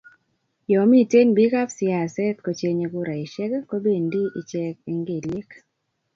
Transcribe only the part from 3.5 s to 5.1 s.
kobendi iche eng